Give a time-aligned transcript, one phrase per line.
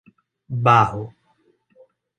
[0.63, 1.13] Barro